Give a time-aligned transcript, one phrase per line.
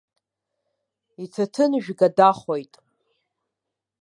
[1.23, 2.73] Иҭаҭынжәга дахоит.